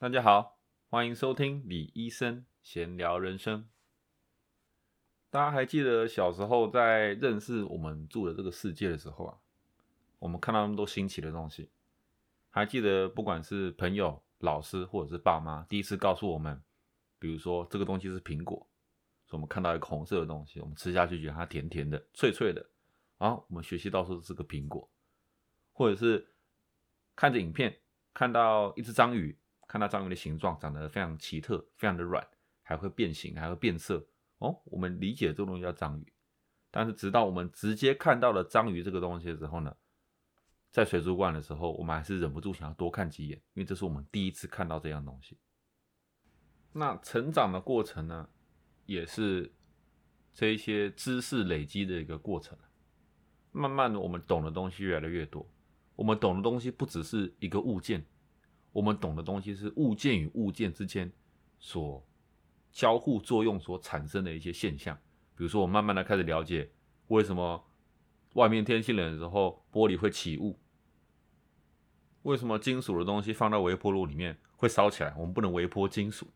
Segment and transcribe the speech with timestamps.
[0.00, 0.60] 大家好，
[0.90, 3.68] 欢迎收听李医生闲聊人生。
[5.28, 9.38] 大家还记得小时候在认识我们住的这个世界的时候啊，
[10.20, 11.68] 我们看到那么多新奇的东西。
[12.48, 16.62] 还记得不管是朋友、老师或者是爸妈，第一次告诉我们，
[17.18, 18.56] 比如说这个东西是苹果，
[19.26, 22.64] 所以我们看到一个红色的东西，我们吃下去觉得它甜甜的、脆脆的，
[23.18, 24.88] 然后我们学习到说是个苹果，
[25.72, 26.28] 或者是
[27.16, 27.80] 看着影片
[28.14, 29.36] 看到一只章鱼。
[29.68, 32.26] 看到章鱼的形状长得非常奇特，非常的软，
[32.62, 34.04] 还会变形，还会变色。
[34.38, 36.12] 哦，我们理解这东西叫章鱼。
[36.70, 39.76] 但是直到我们直接看到了章鱼这个东西的时候呢，
[40.70, 45.38] 在水族馆的时候，我们还是忍不住想要多看几眼，因为这是我们第一次看到这样东西。
[46.72, 48.28] 那成长的过程呢，
[48.86, 49.52] 也是
[50.32, 52.56] 这一些知识累积的一个过程。
[53.52, 55.46] 慢慢的，我们懂的东西越来越多。
[55.96, 58.06] 我们懂的东西不只是一个物件。
[58.72, 61.10] 我们懂的东西是物件与物件之间
[61.58, 62.06] 所
[62.70, 64.96] 交互作用所产生的一些现象。
[65.34, 66.70] 比如说，我慢慢的开始了解
[67.08, 67.64] 为什么
[68.34, 70.58] 外面天气冷的时候玻璃会起雾，
[72.22, 76.26] 为什么金属的东西放到微波炉里面会烧起来，我们不能微波金属，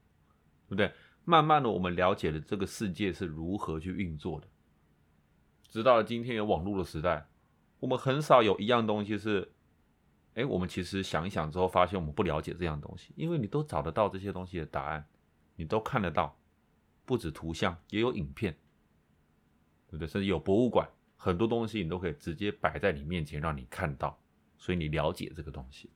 [0.67, 0.91] 对不对？
[1.24, 4.48] 慢慢的，我们了解了这个世界是如何去运作的。
[5.69, 7.28] 直到今天有网络的时代，
[7.78, 9.52] 我们很少有一样东西是。
[10.34, 15.06] 哎，我们其实想一想之后，发现我们不了解这样东西，因为你都找得到这些东西的答案，
[15.56, 16.34] 你都看得到，
[17.05, 18.56] 不止图像，也有影片，
[19.89, 20.08] 对不对？
[20.08, 24.19] 甚至有博物馆，很多东西你都可以直接摆在你面前，让你看到，
[24.56, 25.91] 所以你了解这个东西。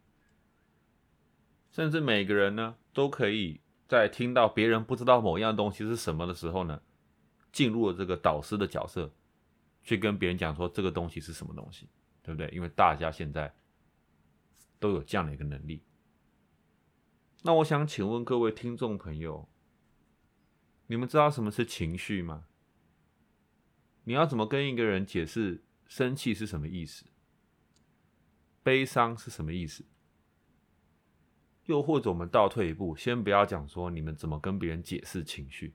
[1.70, 6.82] 甚至每个人呢，都可以在听到别人不知道某样东西是什么的时候呢，
[7.52, 9.10] 进入了这个导师的角色，
[9.82, 11.88] 去跟别人讲说这个东西是什么东西，
[12.22, 12.48] 对不对？
[12.48, 13.50] 因为大家现在。
[14.78, 15.82] 都有这样的一个能力。
[17.42, 19.48] 那我想请问各位听众朋友，
[20.86, 22.46] 你们知道什么是情绪吗？
[24.04, 27.06] 你要怎么跟一个人解释生气是什么意思？
[28.62, 29.84] 悲伤是什么意思？
[31.66, 35.74] 又或者我们倒退一步，先不要讲说你们怎么跟别人解释情绪。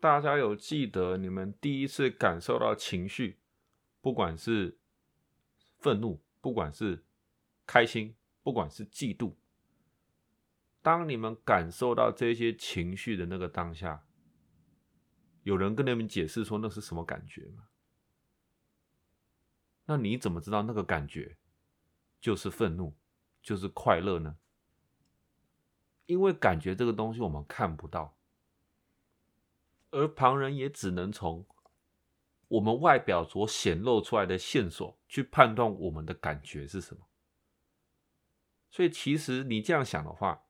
[0.00, 3.38] 大家有记得你们第一次感受到情绪，
[4.00, 4.78] 不管是
[5.78, 6.20] 愤怒？
[6.42, 7.02] 不管是
[7.64, 9.32] 开心，不管是嫉妒，
[10.82, 14.04] 当你们感受到这些情绪的那个当下，
[15.44, 17.68] 有人跟你们解释说那是什么感觉吗？
[19.86, 21.36] 那你怎么知道那个感觉
[22.20, 22.94] 就是愤怒，
[23.40, 24.36] 就是快乐呢？
[26.06, 28.16] 因为感觉这个东西我们看不到，
[29.92, 31.46] 而旁人也只能从。
[32.52, 37.08] 我们外表所显露出来的线索，去判断我们的感觉是什么。
[38.68, 40.44] 所以，其实你这样想的话，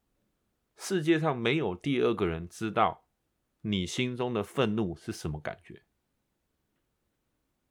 [0.77, 3.07] 世界上没有第二个人知道
[3.61, 5.85] 你心中的愤怒是什么感觉。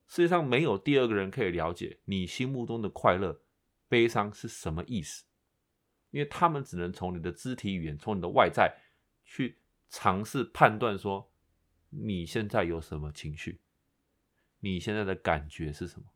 [0.08, 3.42] 世界上没有第二个人可以了解你心目中的快乐、
[3.90, 5.26] 悲伤是什么意思，
[6.12, 8.78] 因为他们只能从你的肢体语言、从你的外在
[9.26, 9.60] 去
[9.90, 11.34] 尝试判断说
[11.90, 13.60] 你现在有什么情绪。
[14.62, 16.08] 你现在的感觉是什么？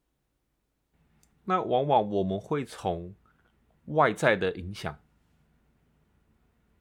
[1.45, 3.15] 那往往我们会从
[3.85, 4.99] 外在的影响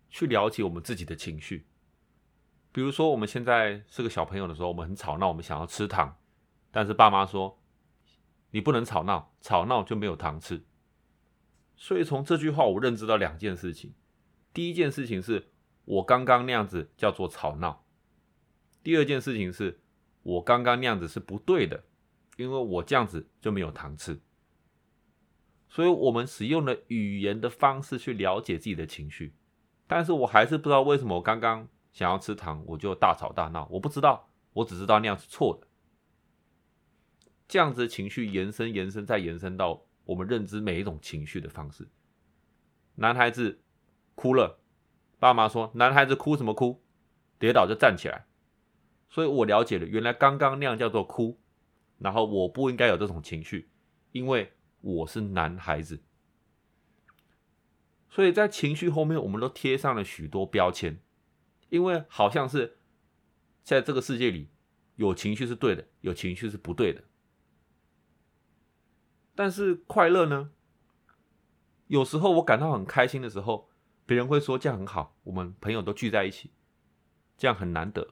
[0.09, 1.67] 去了解我们自己的情绪。
[2.73, 6.19] 比如说，我们现在是个小朋友的时候，我们很吵闹，我们想要吃糖，
[6.71, 7.61] 但是爸妈说
[8.51, 10.65] 你不能吵闹，吵闹就没有糖吃。
[11.77, 13.95] 所以从这句话，我认知到两件事情：
[14.53, 15.51] 第一件事情是
[15.85, 17.85] 我刚刚那样子叫做吵闹；
[18.83, 19.81] 第二件事情是。
[20.25, 21.85] 我刚刚那样子是不对的，
[22.37, 24.21] 因为我这样子就没有糖吃。
[25.69, 29.35] 所以，我们使用了语言的方式去了解自己的情绪，
[29.87, 33.69] 但是我还是不知道为什么我刚刚想要吃糖，我就大吵大闹。
[33.71, 35.67] 我不知道，我只知道那样是错的。
[37.47, 41.89] 这样子的情绪延伸、延伸再延伸到我们认知每一种情绪的方式。
[42.95, 43.61] 男孩子
[44.15, 44.61] 哭了，
[45.19, 46.83] 爸妈说：“男孩子哭什么哭？
[47.39, 48.27] 跌倒就站起来。”
[49.15, 51.39] 所以我了解了，原来刚刚那样叫做哭，
[51.99, 53.71] 然后我不应该有这种情绪，
[54.11, 56.03] 因为我是男孩子。
[58.11, 61.01] 所以在情绪后面，我们都贴上了许多标签，
[61.69, 62.79] 因为好像是
[63.63, 64.51] 在这个世界里，
[64.97, 67.05] 有情绪是对的，有情绪是不对的。
[69.37, 70.51] 但是快乐呢？
[71.87, 73.71] 有时候我感到很开心的时候，
[74.07, 76.51] 别人会说这样很好，我们朋友都聚在一起，
[77.37, 78.09] 这样很难得。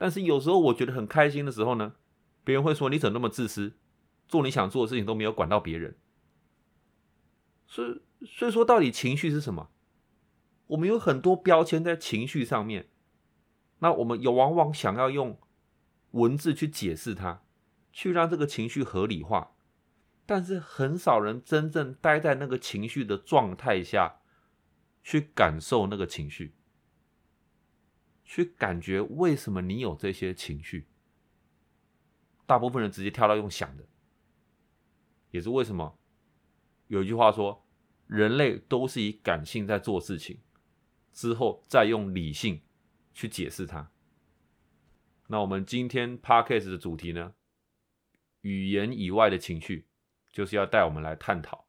[0.00, 1.92] 但是有时候我觉得很开心的时候呢，
[2.42, 3.74] 别人会说你怎么那么自私，
[4.26, 5.98] 做你想做的事情都没有管到别人。
[7.66, 9.68] 所以，所以说，到底情绪是什么？
[10.68, 12.88] 我们有很多标签在情绪上面，
[13.80, 15.38] 那我们有往往想要用
[16.12, 17.42] 文字去解释它，
[17.92, 19.52] 去让这个情绪合理化，
[20.24, 24.20] 但是很少人真正待在那个情绪的状态下
[25.02, 26.54] 去感受那个情绪，
[28.30, 30.86] 去感觉为什么你有这些情绪。
[32.46, 33.84] 大部分人直接跳到用想的，
[35.32, 35.98] 也是为什么
[36.86, 37.66] 有一句话说，
[38.06, 40.40] 人类都是以感性在做事情。
[41.12, 42.62] 之后再用理性
[43.12, 43.90] 去解释它。
[45.26, 47.34] 那我们今天 podcast 的主题呢？
[48.42, 49.88] 语言以外的情绪，
[50.30, 51.66] 就是要带我们来探讨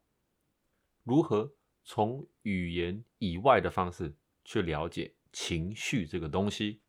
[1.02, 4.14] 如何从语言以外的方式
[4.44, 6.80] 去了解情绪这个东西。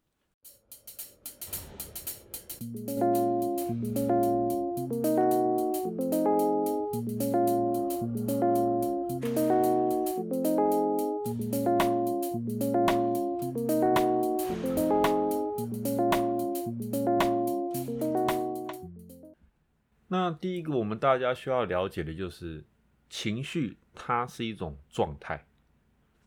[20.07, 22.63] 那第一个，我们大家需要了解的就是
[23.09, 25.43] 情绪，它是一种状态。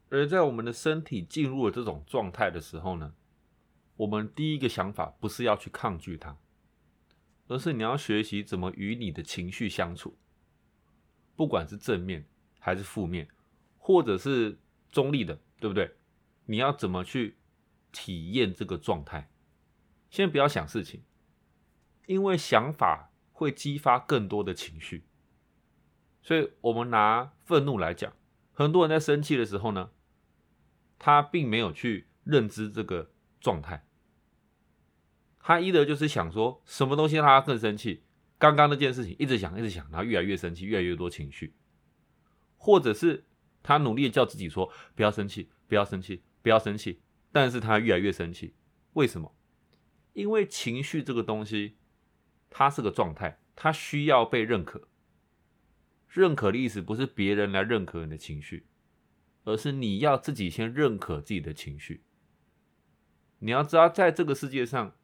[0.09, 3.15] 而在我们的身体进入了这种状态的时候呢，
[3.97, 6.37] 我们第一个想法不是要去抗拒它，
[7.49, 10.17] 而是你要学习怎么与你的情绪相处，
[11.35, 12.27] 不管是正面
[12.59, 13.29] 还是负面，
[13.79, 14.59] 或者是
[14.91, 15.95] 中立的，对不对？
[16.45, 17.37] 你要怎么去
[17.93, 19.31] 体验这个状态？
[20.11, 21.03] 先不要想事情，
[22.07, 23.11] 因为想法。
[23.39, 25.05] 会激发更多的情绪，
[26.23, 28.11] 所以我们拿愤怒来讲，
[28.55, 29.91] 很多人在生气的时候呢，
[30.99, 33.11] 他并没有去认知这个
[33.41, 33.87] 状态，
[35.41, 38.05] 他一的就是想说什么东西让他更生气，
[38.39, 41.55] 刚刚那件事情一直想一直想，然后越来越生气，越来越多情绪，
[42.57, 43.25] 或者是
[43.63, 47.01] 他努力叫自己说不要生气，不要生气，不要生气，
[47.33, 48.55] 但是他越来越生气，
[48.93, 49.35] 为什么？
[50.13, 51.77] 因为情绪这个东西。
[52.49, 54.89] 它是个状态，它需要被认可。
[56.09, 58.67] 认可的意思不是别人来认可你的情绪，
[59.47, 62.05] 而是你要自己先认可自己的情绪。
[63.39, 64.95] 你要知道，在这个世界上，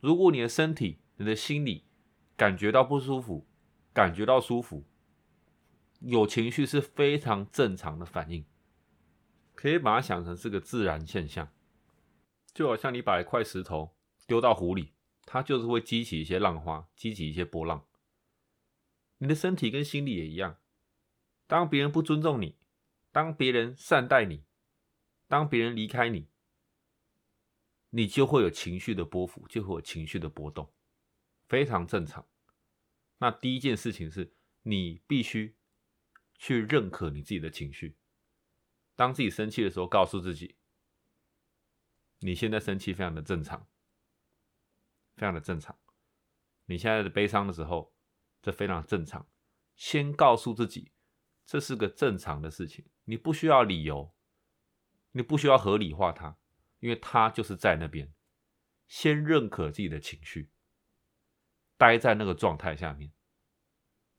[0.00, 1.84] 如果你的身体、你的心理
[2.36, 3.46] 感觉到不舒服，
[3.94, 4.84] 感觉到舒服，
[6.00, 8.44] 有情绪是非常正常的反应，
[9.54, 11.48] 可以把它想成是个自然现象。
[12.52, 13.96] 就好像你把一块石头
[14.26, 14.92] 丢到湖里。
[15.30, 17.84] 它就是会激起一些浪花，激起一些波浪。
[19.18, 20.56] 你的身体跟心理也一样，
[21.46, 22.56] 当别人不尊重你，
[23.18, 24.44] 当别人善待你，
[25.26, 26.28] 当别人离开你，
[27.90, 30.72] 你就会有情绪的波幅，就会有情绪的波动，
[31.48, 32.28] 非常正常。
[33.16, 35.56] 那第一件事情是你必须
[36.36, 37.98] 去认可你自己的情绪。
[38.94, 40.56] 当自己生气的时候，告诉自己，
[42.20, 43.66] 你现在生气非常的正常。
[45.16, 45.76] 非常的正常，
[46.66, 47.92] 你现在的悲伤的时候，
[48.40, 49.28] 这非常正常。
[49.74, 50.92] 先告诉自己，
[51.48, 54.14] 这是个正常的事情，你不需要理由，
[55.12, 56.36] 你不需要合理化它，
[56.78, 58.12] 因为它就是在那边。
[58.86, 60.50] 先认可自己的情绪，
[61.78, 63.12] 待在那个状态下面，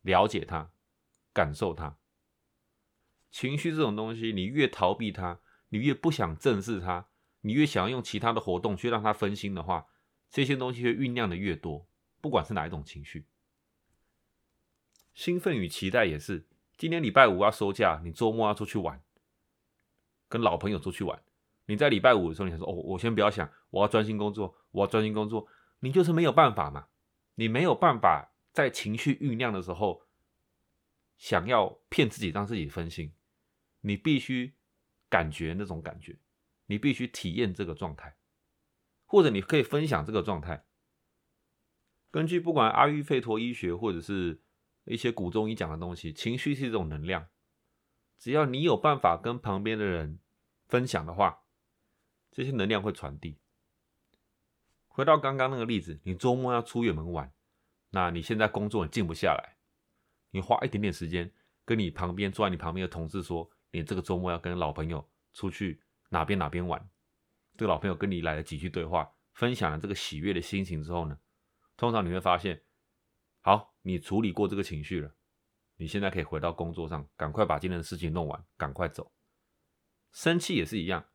[0.02, 0.72] 了解它，
[1.31, 2.00] 感受它。
[3.30, 7.09] 情绪这种东西，你越逃避它，你越不想正视它，
[7.42, 9.86] 你越想要用其他的活动去让它分心的话。
[10.31, 11.88] 这些东西会酝酿的越多，
[12.21, 13.28] 不管是哪一种情绪，
[15.14, 16.48] 兴奋与期待也是。
[16.80, 19.04] 今天礼拜五要收假，你周末要出去玩，
[20.30, 21.21] 跟老朋友出去玩。
[21.66, 25.45] 你在礼拜五的时候，你想说：“哦，我先不要想，我要专心工作，我要专心工作。”
[25.81, 26.88] 你就是没有办法嘛，
[27.36, 30.04] 你没有办法在情绪酝酿的时候，
[31.18, 33.14] 想要骗自己，让自己分心。
[33.81, 34.56] 你必须
[35.09, 36.18] 感觉那种感觉，
[36.68, 38.16] 你必须体验这个状态。
[39.06, 40.64] 或者你可以分享这个状态。
[42.09, 44.42] 根据不管阿育吠陀医学或者是
[44.86, 47.28] 一些古中医讲的东西，情绪是一种能量。
[48.18, 50.19] 只要你有办法跟旁边的人
[50.68, 51.44] 分享的话，
[52.31, 53.40] 这些能量会传递。
[54.88, 57.31] 回到刚刚那个例子，你周末要出远门玩，
[57.92, 59.57] 那你现在工作你静不下来，
[60.31, 61.31] 你花一点点时间
[61.64, 66.90] 跟你旁边坐在你旁边的同事说，你这个周末要跟老朋友出去哪边哪边玩。
[67.56, 71.18] 这个老朋友跟你来了几句对话，分享了这个喜悦的心情之后呢，
[71.78, 72.62] 通常你会发现，
[73.49, 75.15] 好，你处理过这个情绪了，
[75.77, 79.11] 你现在可以回到工作上，赶快把今天的事情弄完，赶快走。
[80.11, 81.09] 生气也是一样，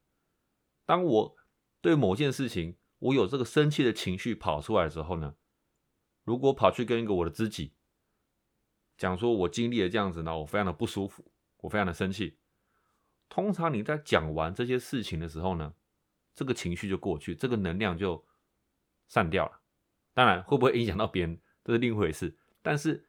[0.85, 1.37] 当我
[1.81, 5.37] 对某件事情我有这个生气的情绪跑出来的时候呢，
[6.25, 7.77] 如果跑去跟一个我的知己
[8.97, 12.41] 讲说，我经历了这样子呢，我非常的不舒服，我非常的生气。
[13.29, 15.73] 通常你在讲完这些事情的时候呢，
[16.35, 18.27] 这个情绪就过去，这个能量就
[19.07, 19.61] 散掉了。
[20.13, 22.39] 当然，会不会影响到别人，这是另一回事。
[22.63, 23.09] 但是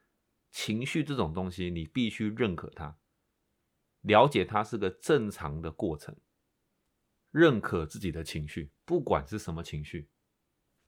[0.50, 2.98] 情绪这种东西，你必须认可它，
[4.00, 6.16] 了解它是个正常的过程，
[7.30, 10.08] 认可自己的情绪，不管是什么情绪，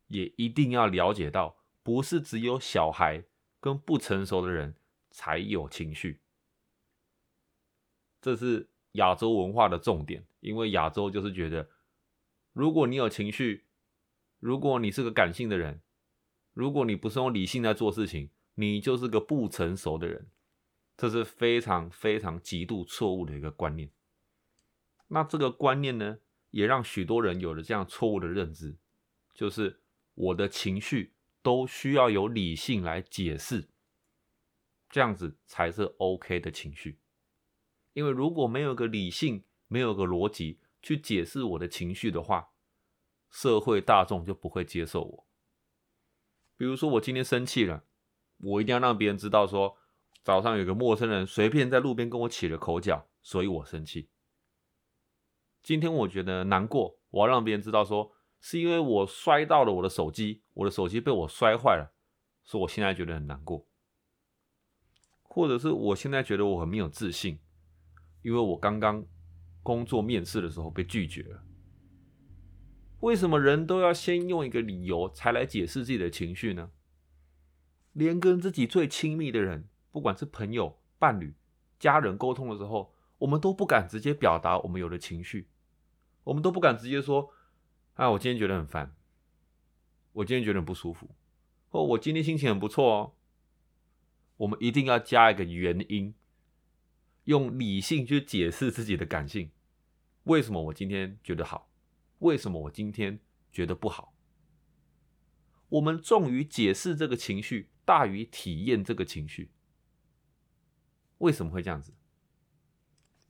[0.07, 3.25] 也一定要了解到，不是只有小孩
[3.61, 4.75] 跟不成熟的人
[5.11, 6.23] 才有情绪。
[8.21, 11.71] 这是亚洲文化的重点，因为亚洲就是觉得，
[12.53, 13.67] 如果你有情绪，
[14.39, 15.83] 如果你是个感性的人。
[16.59, 20.29] 如果你不是用理性在做事情，你就是个不成熟的人，
[20.97, 23.89] 这是非常非常极度错误的一个观念。
[25.07, 26.19] 那这个观念呢，
[26.51, 28.77] 也让许多人有了这样错误的认知，
[29.33, 29.81] 就是
[30.15, 33.69] 我的情绪都需要有理性来解释，
[34.91, 36.99] 这样子才是 OK 的情绪。
[37.93, 42.49] 因为如果没有个理性，没有个逻辑去解释我的情绪的话，
[43.31, 45.28] 社会大众就不会接受我。
[46.59, 47.85] 比如说我今天生气了，
[48.39, 49.79] 我一定要让别人知道，说
[50.23, 54.11] 早上有个陌生人随便在路边跟我起了口角，所以我生气。
[55.63, 61.95] 今天我觉得难过，我要让别人知道，说是因为我摔到了我的手机，我的手机被我摔坏了，
[62.43, 63.65] 所以我现在觉得很难过。
[65.23, 67.39] 或者是我现在觉得我很没有自信，
[68.23, 69.07] 因为我刚刚
[69.63, 71.45] 工作面试的时候被拒绝了。
[73.01, 76.71] 为什么人都要先用一个理由才来解释自己的情绪呢？
[77.93, 81.35] 连跟自己最亲密的人，不管是朋友、伴侣、
[81.79, 85.49] 家人沟通的时候，我们都不敢直接表达我们有的情绪，
[86.25, 87.31] 我们都不敢直接说
[87.95, 88.95] ：“啊，我今天觉得很烦，
[90.13, 91.11] 我今天觉得很不舒服，
[91.69, 93.13] 或我今天心情很不错哦。”
[94.39, 96.15] 我们一定要加一个原因，
[97.25, 99.51] 用理性去解释自己的感性。
[100.25, 101.68] 为什么我今天觉得好？
[102.19, 103.21] 为什么我今天
[103.53, 104.15] 觉得不好？
[105.69, 109.53] 我们重于解释这个情绪，大于体验这个情绪。
[111.19, 111.93] 为什么会这样子？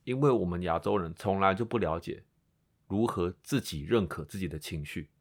[0.05, 2.23] 因为我们亚洲人从来就不了解
[2.87, 5.11] 如何自己认可自己的情绪。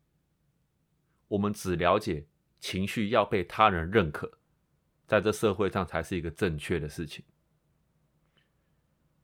[1.27, 2.27] 我们只了解
[2.61, 4.39] 情绪要被他人认可，
[5.07, 7.25] 在这社会上才是一个正确的事情。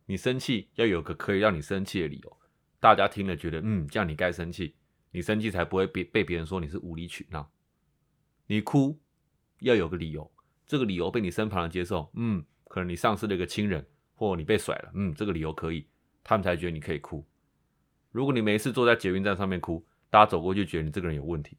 [0.07, 2.39] 你生气要有个可以让你生气的理由。
[2.85, 4.75] 大家听了觉得，嗯，这样你该生气，
[5.11, 7.51] 你生气才不会被被别人说你是无理取闹。
[8.47, 9.01] 你哭
[9.61, 10.31] 要有个理由，
[10.67, 15.89] 这个理由被你身旁人接受，嗯，可能你丧失了一个亲人，或你被甩了，嗯，这个理由可以，
[16.23, 17.27] 他们才觉得你可以哭。
[18.11, 21.57] 如果你没事坐在捷运站上面哭，大家走过去觉得你这个人有问题。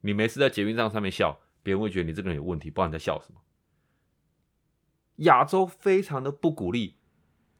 [0.00, 3.42] 你没事在捷运站上面笑，别人会觉得你这个人有问题，不知道你在笑什么。
[5.16, 6.96] 亚洲非常的不鼓励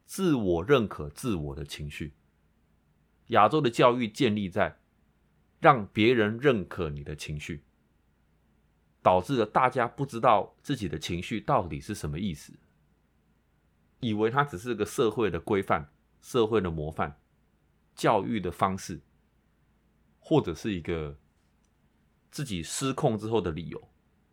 [0.06, 2.14] 自我认可自我的情绪。
[3.28, 4.78] 亚洲的教育建立在
[5.60, 7.64] 让别人认可你的情绪，
[9.02, 12.52] 导致了大家不知道自己的情绪到底是什么意思，
[14.00, 15.90] 以为它只是个社会的规范、
[16.20, 17.18] 社会的模范、
[17.94, 19.00] 教育的方式，
[20.20, 21.18] 或者是一个
[22.30, 23.88] 自己失控之后的理由，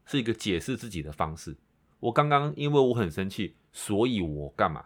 [0.05, 1.57] 是一个解释自己的方式。
[1.99, 4.85] 我刚刚因为我很生气，所以我干嘛？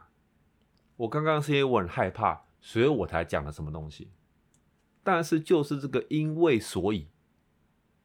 [0.96, 2.47] 我刚刚是因为我很害怕。
[2.68, 4.12] 所以我才讲了什么东西，
[5.02, 7.08] 但是就是这个因为所以，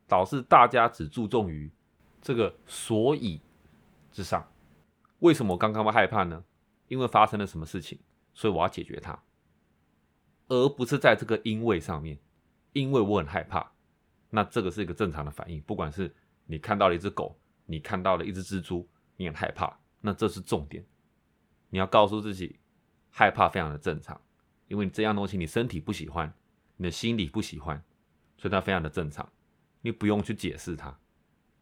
[0.07, 1.69] 导致大家只注重于
[2.21, 3.41] 这个所以
[4.13, 4.49] 之上。
[5.19, 6.45] 为什么我刚刚会害怕呢？
[6.87, 7.99] 因为发生了什么事情，
[8.35, 9.21] 所以我要解决它，
[10.47, 12.17] 而不是在这个因为上面。
[12.73, 13.73] 因为我很害怕，
[14.31, 15.61] 那这个是一个正常的反应。
[15.63, 16.15] 不管是
[16.47, 20.87] 你看到了一只狗，你看到了一只蜘蛛，你很害怕，那这是重点。
[21.69, 22.61] 你要告诉自己，
[23.11, 24.21] 害怕非常的正常。
[24.73, 26.33] 因为你这样东西，你身体不喜欢，
[26.79, 27.85] 你的心理不喜欢，
[28.39, 29.31] 所以它非常的正常，
[29.83, 30.99] 你不用去解释它，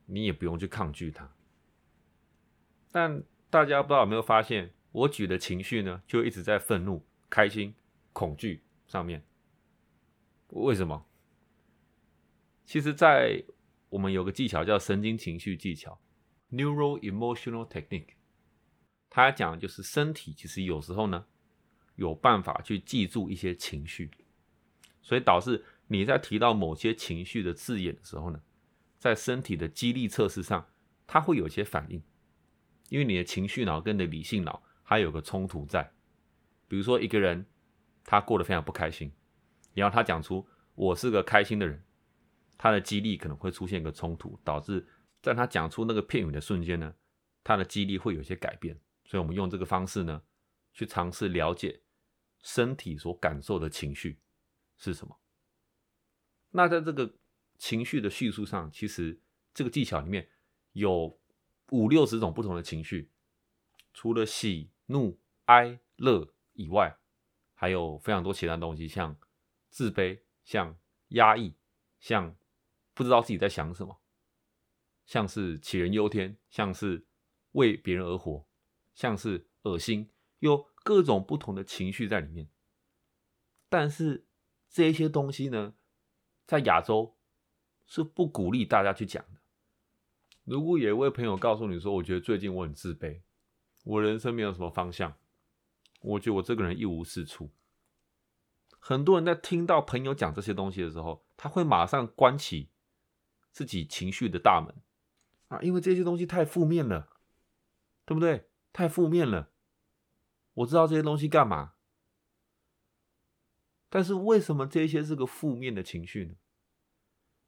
[0.06, 1.28] 你也不用去抗拒它。
[2.92, 7.74] 但大家不知道有没有发现，我举的情绪呢，就一直在愤怒、开心、
[8.12, 9.24] 恐惧上面。
[10.50, 11.04] 为什么？
[12.64, 13.42] 其实，在
[13.88, 16.00] 我们有个技巧叫神经情绪技巧
[16.52, 18.14] （Neural Emotional Technique），
[19.08, 21.26] 它讲的就是身体其实有时候呢。
[22.00, 24.10] 有办法去记住一些情绪，
[25.02, 28.40] 所以导致你在提到某些情绪的字眼的时候呢，
[28.98, 30.66] 在身体的激励测试上，
[31.06, 32.02] 它会有一些反应，
[32.88, 35.92] 因为你的情绪脑跟你的理性脑还有个冲突在。
[36.68, 37.44] 比如说一个人
[38.02, 39.12] 他过得非常不开心，
[39.74, 41.84] 你要他讲出我是个开心的人，
[42.56, 44.88] 他的激励可能会出现一个冲突，导致
[45.20, 46.94] 在他讲出那个片语的瞬间呢，
[47.44, 48.80] 他的激励会有些改变。
[49.04, 50.22] 所以我们用这个方式呢。
[50.72, 51.80] 去尝试了解
[52.42, 54.20] 身体所感受的情绪
[54.76, 55.20] 是什么。
[56.50, 57.14] 那在这个
[57.58, 59.20] 情绪的叙述上，其实
[59.54, 60.28] 这个技巧里面
[60.72, 61.20] 有
[61.70, 63.10] 五六十种不同的情绪，
[63.92, 66.98] 除了喜怒哀乐以外，
[67.54, 69.16] 还有非常多其他东西，像
[69.68, 70.76] 自卑、像
[71.08, 71.54] 压抑、
[71.98, 72.36] 像
[72.94, 74.00] 不知道自己在想什么，
[75.04, 77.06] 像是杞人忧天，像是
[77.52, 78.46] 为别人而活，
[78.94, 82.48] 像是恶心，又各种不同的情绪在里面。
[83.68, 84.26] 但是
[84.68, 85.74] 这些东西呢，
[86.46, 87.16] 在亚洲
[87.86, 89.40] 是不鼓励大家去讲的。
[90.44, 93.22] 如果有一位朋友告诉你说：“我觉得最近我很自卑，
[93.84, 95.16] 我人生没有什么方向。”
[96.02, 97.50] 我觉得我这个人一无是处。
[98.78, 102.70] 很多人在听到朋友讲这些东西的时候，他会马上关起
[103.52, 104.74] 自己情绪的大门
[105.48, 107.10] 啊，因为这些东西太负面了，
[108.06, 108.48] 对不对？
[108.72, 109.52] 太负面了。
[110.54, 111.74] 我知道这些东西干嘛，
[113.88, 116.34] 但是为什么这些是个负面的情绪呢？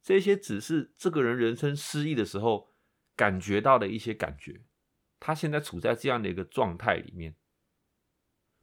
[0.01, 2.73] 这些只是这个人人生失意的时候
[3.15, 4.65] 感觉到的一些感觉，
[5.19, 7.35] 他现在处在这样的一个状态里面。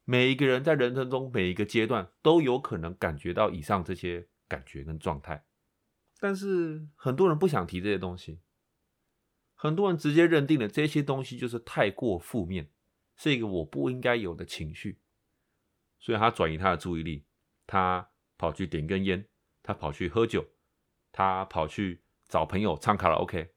[0.04, 5.46] 每一个人在人生中每一个阶段都有可能感觉到以上这些感觉跟状态，
[6.18, 8.40] 但是很多人不想提这些东西，
[9.54, 12.72] 很多人直接认定了这些东西就是太过负面，
[13.20, 14.98] 是一个我不应该有的情绪，
[15.98, 17.26] 所以他转移他的注意力，
[17.66, 19.28] 他跑去点根烟，
[19.62, 20.48] 他跑去喝酒，
[21.12, 23.52] 他跑去找朋友唱卡拉 OK，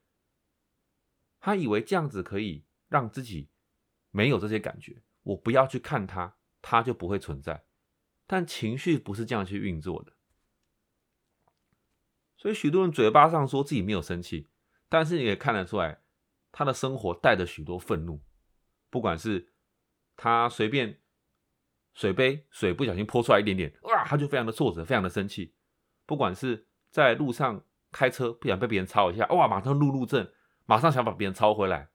[1.40, 3.52] 他以为这样子可以让自己
[4.12, 6.36] 没有这些感觉，我不要去看他。
[6.66, 7.66] 他就不会存在，
[8.26, 10.14] 但情绪不是这样去运作的。
[12.38, 14.50] 所以许多人嘴巴上说自己没有生气，
[14.88, 16.04] 但是你也看得出来，
[16.54, 18.24] 他的生活带着许多愤怒。
[18.90, 19.53] 不管是
[20.16, 21.00] 他随便
[21.94, 25.54] 水杯水不小心泼出来一点点，哇，他就非常的挫折，非常的生气。
[26.06, 30.32] 不管是在路上开车不想被别人超一下，哇，马上路怒症，
[30.66, 31.90] 马上想把别人超回来，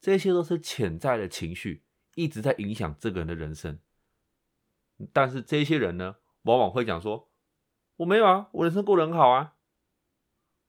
[0.00, 3.78] 这些都是潜在的情绪，一直在影响这个人的人生。
[5.12, 7.30] 但是这些人呢，往往会讲说
[7.96, 9.54] ：“我没有啊，我人生过得很好啊，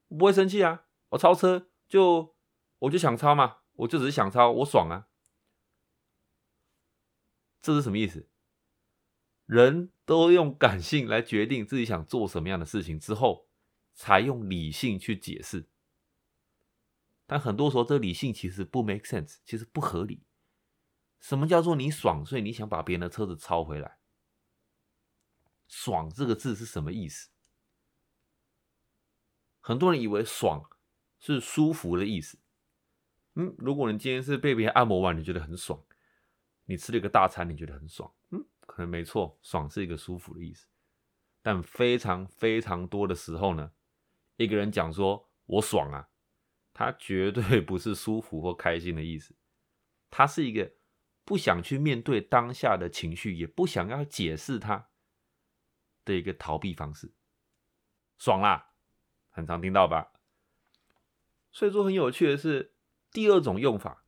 [0.10, 2.36] 我不会生气啊，我超车就
[2.80, 5.08] 我就想超嘛，我就只是想超，我爽啊。”
[7.68, 8.30] 这是什么意思？
[9.46, 13.50] 人都用感性来决定自己想做什么样的事情之后，
[13.94, 15.68] 才用理性去解释。
[17.26, 20.24] 但很多时候，这理性其实不 make sense，其实不合理。
[21.20, 22.26] 什么叫做你爽？
[22.26, 24.00] 所以你想把别人的车子超回来？
[25.68, 27.28] 爽这个字是什么意思？
[29.60, 30.70] 很多人以为爽
[31.20, 32.40] 是舒服的意思。
[33.34, 35.78] 嗯，如果你今天是被别人按摩完，你觉得很爽；
[36.68, 38.14] 你吃了一个大餐，你觉得很爽。
[38.30, 40.68] 嗯，可能没错，爽是一个舒服的意思。
[41.42, 43.72] 但非常非常多的时候呢，
[44.36, 46.10] 一个人讲说我爽啊，
[46.72, 49.36] 他绝对不是舒服或开心的意思，
[50.12, 50.74] 他是一个
[51.26, 54.90] 不想去面对当下的情绪，也不想要解释它。
[56.06, 57.14] 的一个逃避方式，
[58.18, 58.72] 爽啦，
[59.30, 60.14] 很常听到吧？
[61.52, 62.76] 所以说很有趣的是，
[63.12, 64.06] 第二种用法，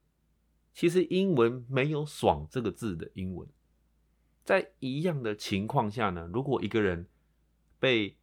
[0.74, 3.48] 其实英文没有“爽”这个字的英文，
[4.44, 7.08] 在一样的情况下呢，如果一个人
[7.80, 8.18] 被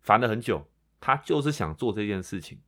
[0.00, 0.68] 烦了很久，
[1.00, 2.60] 他就是想做这件事情，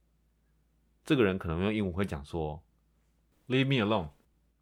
[1.04, 2.62] 这个人可能用英文会讲说
[3.48, 4.10] ：“Leave me alone,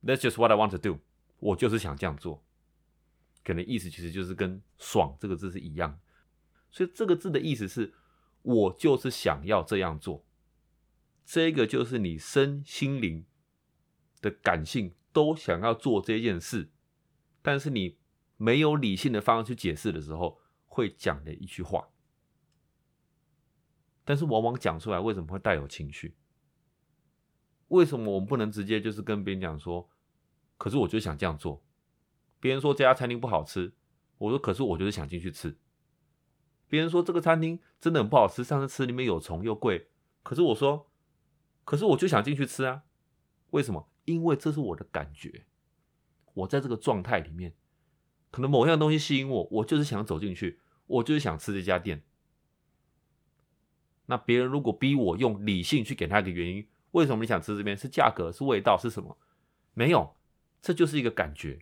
[0.02, 0.98] that's just what I want to do。”
[1.40, 2.42] 我就是想这样做。
[3.44, 6.00] 可能意思其实就是跟“爽”这个字是一样，
[6.70, 7.94] 所以这个字的意思是，
[8.42, 10.24] 我就是想要这样做，
[11.24, 13.24] 这个就是你身心灵
[14.20, 16.70] 的感性都想要做这件事，
[17.42, 17.98] 但是你
[18.36, 21.88] 没有理性的方式去解释的时候，会讲的一句话，
[24.04, 26.16] 但是往往讲出来为什么会带有情绪？
[27.68, 29.90] 为什么我们不能直接就是跟别人讲说，
[30.56, 31.62] 可是我就想这样做？
[32.40, 33.74] 别人说这家餐厅不好吃，
[34.18, 35.58] 我说可是我就是想进去吃。
[36.68, 39.90] 别人说这个餐厅真的很不好吃，上次吃里面有虫又贵，
[40.22, 40.90] 可是我说，
[41.64, 42.84] 可是我就想进去吃啊。
[43.50, 43.90] 为什么？
[44.08, 45.44] 因为这是我的感觉，
[46.32, 47.54] 我在这个状态里面，
[48.30, 52.02] 可能某样东西吸引我，我就是想走进去，我就是想吃这家店。
[54.06, 57.76] 那别人如果逼我用理性去给他一个原因，为什么你想吃这边？
[57.76, 58.32] 是价格？
[58.32, 58.78] 是味道？
[58.78, 59.18] 是什么？
[59.74, 60.16] 没有，
[60.62, 61.60] 这就是一个感觉。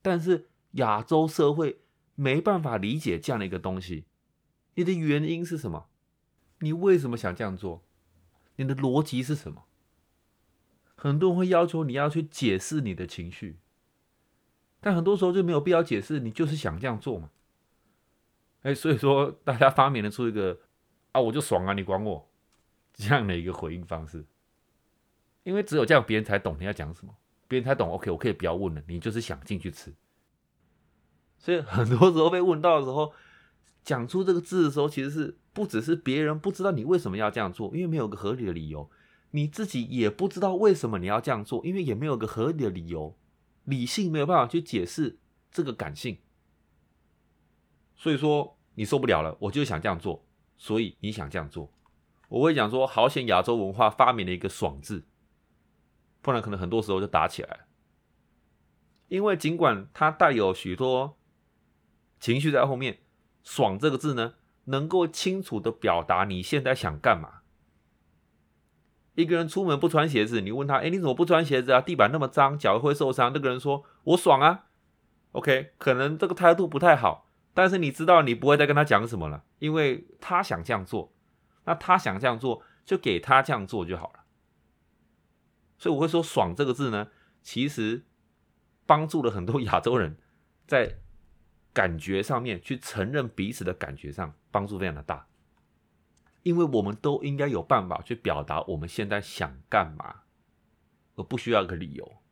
[0.00, 1.82] 但是亚洲社会
[2.14, 4.06] 没办法理解这样的一个东西，
[4.76, 5.88] 你的原因是什么？
[6.60, 7.84] 你为什么想这样做？
[8.56, 9.66] 你的逻辑是什么？
[10.96, 13.58] 很多人会要求你要去解释你的情绪，
[14.80, 17.30] 但很多时候就没有必要解释，你就是想这样做嘛。
[18.62, 20.58] 哎，所以说大家发明了出一个
[21.12, 22.28] 啊，我就爽啊，你管我
[22.94, 24.24] 这样的一个回应方式，
[25.44, 27.14] 因为只有这样，别人才懂你要讲什么，
[27.46, 27.88] 别人才懂。
[27.90, 29.94] OK，我可以不要问了，你就是想进去吃。
[31.38, 33.12] 所以很多时候被问到的时候，
[33.84, 38.90] 讲出这个字的时候，其实是不只是别人不知道你为什么要这样做，因为没有个合理的理由，
[39.36, 43.14] 你自己也不知道为什么你要这样做，因为也没有个合理的理由，
[43.64, 45.18] 理性没有办法去解释
[45.50, 46.16] 这个感性。
[47.94, 50.24] 所以说你受不了了，我就想这样做，
[50.56, 51.70] 所以你想这样做，
[52.28, 55.04] 我会讲说，好险亚洲文化发明了一个“爽”字，
[56.22, 57.66] 不然可能很多时候就打起来。
[59.08, 61.18] 因为尽管它带有许多。
[62.18, 63.00] 情绪在后面，
[63.42, 67.42] 爽这个字呢，能够清楚的表达你现在想干嘛。
[69.16, 71.80] 一个人出门不穿鞋子，你问他，哎，你怎么不穿鞋子啊？
[71.80, 73.32] 地板那么脏，脚会受伤。
[73.34, 74.66] 那个人说，我爽啊。
[75.32, 81.12] OK，可能这个态度不太好，但是你知道，你不会再跟他讲什么了，因为他想这样做，
[81.64, 84.20] 那他想这样做，就给他这样做就好了。
[85.76, 87.08] 所以我会说，爽这个字呢，
[87.42, 88.04] 其实
[88.86, 90.16] 帮助了很多亚洲人
[90.66, 90.98] 在。
[91.76, 95.26] 感觉上面去承认彼此的感觉上帮助非常的大，
[96.46, 100.22] 因为我们都应该有办法去表达我们现在想干嘛，
[101.16, 102.22] 而不需要一个理由。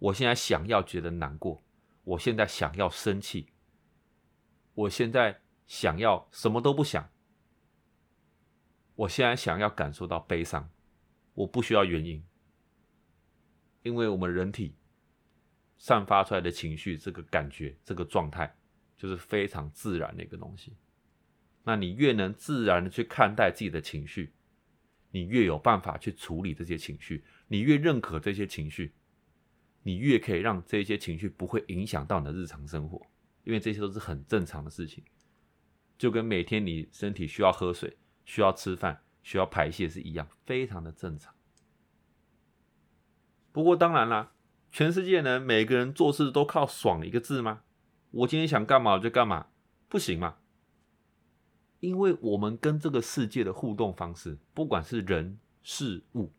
[0.00, 1.62] 我现在想要觉得难过，
[2.02, 3.52] 我现在想要生气，
[4.74, 7.08] 我现在想要什么都不想，
[8.96, 10.68] 我现在想要感受到悲伤，
[11.34, 12.26] 我不需要原因，
[13.84, 14.74] 因为我们人体
[15.76, 18.52] 散发出来的情绪，这个感觉，这个状态。
[18.96, 20.76] 就是非常自然的一个东西，
[21.68, 24.32] 那你越能自然的去看待自己的情绪，
[25.10, 28.94] 你越有办法去处理这些情绪，你越认可这些情绪，
[29.82, 33.06] 你越可以让这些情绪不会影响到你的日常生活，
[33.44, 35.04] 因为这些都是很正常的事情，
[35.98, 41.34] 就跟每天你身体需要喝水、需要吃饭、需要排泄是一样，非常的正常。
[43.52, 44.32] 不过当然啦，
[44.72, 47.60] 全世界呢，每个人做事都靠“爽”一个字吗？
[48.12, 49.48] 我今天想干嘛就干嘛，
[49.86, 50.38] 不行吗？
[51.80, 56.32] 因为我们跟这个世界的互动方式，不管是人事物，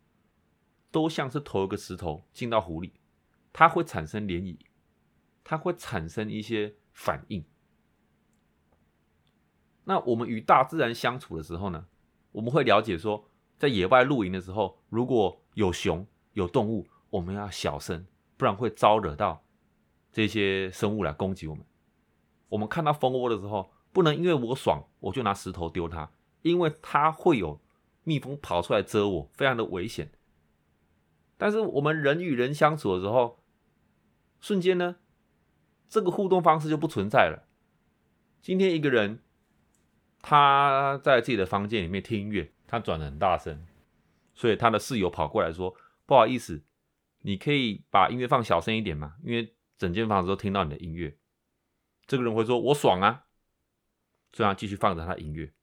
[0.92, 2.94] 都像是投一个石头进到湖里，
[3.54, 4.58] 它会产生涟漪，
[5.44, 7.44] 它会产生一些反应。
[9.86, 11.88] 那我们与大自然相处的时候呢，
[12.32, 18.06] 我们会了解说，在野外露营的时候，如果有熊有动物，我们要小声，
[18.38, 19.44] 不然会招惹到。
[20.12, 21.64] 这些生物来攻击我们。
[22.50, 27.60] 我们看到蜂窝的时候，不能因为我爽，我就拿石头丢它，因为它会有
[28.04, 30.12] 蜜蜂跑出来蛰我，非常的危险。
[31.38, 33.44] 但是我们人与人相处的时候，
[34.40, 34.98] 瞬间呢，
[35.88, 37.48] 这个互动方式就不存在了。
[38.42, 39.22] 今天一个人
[40.22, 43.66] 他在自己的房间里面听音乐，他转的很大声，
[44.34, 45.76] 所以他的室友跑过来说
[46.06, 46.64] ：“不好意思，
[47.22, 49.16] 你可以把音乐放小声一点吗？
[49.24, 51.18] 因为。”整间房子都听到你的音乐，
[52.06, 53.28] 这个人会说：“我爽啊！”
[54.32, 55.54] 这样继续放着他的音乐，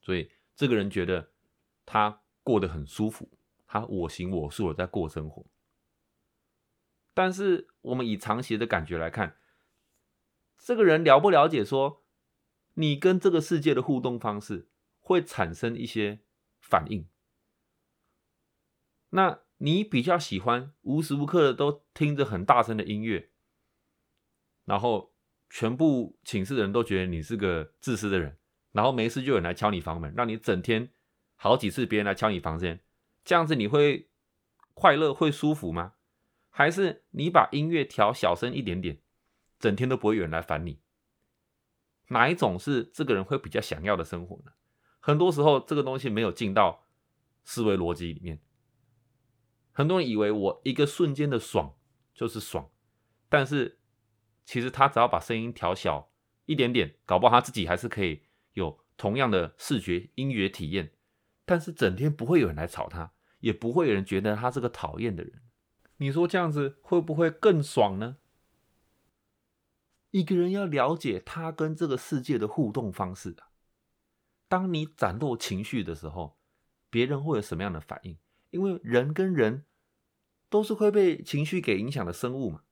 [0.00, 1.30] 所以这个人觉得
[1.86, 3.30] 他过得很舒服，
[3.66, 5.46] 他我行我素的在过生活。
[7.14, 9.38] 但是我们以长期的感觉来看，
[10.56, 12.04] 这个人了不了解说，
[12.74, 14.68] 你跟这个世界的互动方式
[15.00, 16.20] 会产生一些
[16.60, 17.08] 反应，
[19.10, 19.40] 那。
[19.60, 23.32] 你比较喜欢无时无刻的都听着很大声的音乐，
[24.66, 25.12] 然后
[25.50, 28.36] 全部寝室的人都觉得你是个自私的人，
[28.72, 30.90] 然后没事就有人来敲你房门，让你整天
[31.36, 32.80] 好几次别人来敲你房间，
[33.24, 34.08] 这样子你会
[34.74, 35.94] 快乐会舒服吗？
[36.50, 39.00] 还是你把音乐调小声一点点，
[39.58, 40.80] 整天都不会有人来烦你？
[42.08, 44.52] 哪一种是这个人会比较想要的生活呢？
[45.00, 46.86] 很多时候这个东西没有进到
[47.44, 48.40] 思维逻辑里面。
[49.72, 51.76] 很多人以为我一个瞬间的爽
[52.12, 52.70] 就是爽，
[53.28, 53.78] 但是
[54.48, 56.10] 其实他只要把声音调小
[56.46, 58.22] 一点点，搞不好他自己还是可以
[58.54, 60.90] 有同样的视觉音乐体验。
[61.44, 65.42] 但是整天不会有人来吵他，也不会有人觉得他是个讨厌的人。
[65.98, 68.16] 你说这样子会不会更爽呢？
[70.12, 73.36] 一个人要了解他跟这个世界的互动方式。
[74.48, 76.38] 当你展露情绪的时候，
[76.88, 78.16] 别人会有什么样的反应？
[78.48, 79.66] 因为人跟人。
[80.48, 82.62] 都是会被情绪给影响的生物嘛。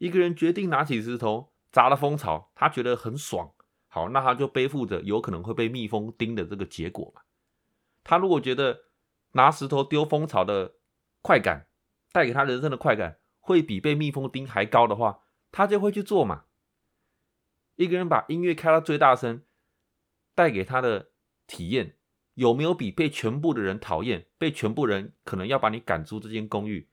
[0.00, 3.52] 一个人决定拿起石头砸了蜂巢，他觉得很爽，
[3.86, 7.20] 好，那他就背负着有可能会被蜜蜂叮的这个结果嘛。
[8.02, 8.84] 他如果觉得
[9.32, 10.76] 拿石头丢蜂巢的
[11.20, 11.66] 快感
[12.12, 15.20] 带给他人生的快感，会比被蜜蜂叮还高的话，
[15.52, 16.46] 他就会去做嘛。
[17.76, 19.42] 一个人把音乐开到最大声，
[20.34, 21.10] 带给他的
[21.46, 21.98] 体验
[22.32, 26.88] 有没有比被全部的人讨厌、被全部人可能要把你赶出这间公寓，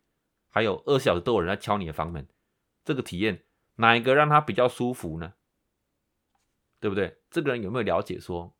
[0.49, 2.27] 还有二小时都有人在敲你的房门，
[2.87, 3.43] 这个体验
[3.75, 5.33] 哪一个让他比较舒服呢？
[6.79, 7.17] 对不对？
[7.29, 8.55] 这个人有没有了解说，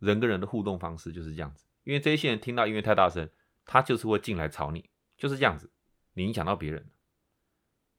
[0.00, 1.64] 人跟人的互动方式就是这样子？
[1.84, 3.30] 因为这些人听到音乐太大声，
[3.64, 5.72] 他就是会进来吵你，就是这样子，
[6.12, 6.90] 你影响到别人，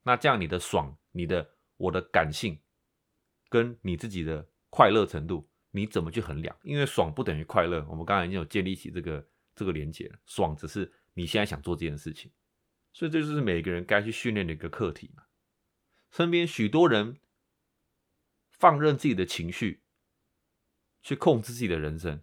[0.04, 2.60] 那这样你的爽、你的我的感性。
[3.50, 6.56] 跟你自己的快乐程度，你怎么去衡量？
[6.62, 10.20] 因为爽不等于快乐，我们刚才已经有建立起这个这个连接了。
[10.28, 12.32] 爽只是你现在想做这件事情，
[12.94, 15.24] 所以这就是每个人该去训练的一个课题嘛。
[16.12, 17.18] 身边许多人
[18.50, 19.84] 放任自己的情绪
[21.02, 22.22] 去控制自己的人生，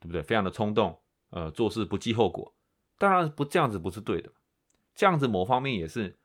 [0.00, 0.22] 对不对？
[0.22, 2.54] 非常的冲动，呃，做事不计后果。
[2.98, 4.32] 当然不这样子不是对的，
[4.94, 6.18] 这样子某方面也是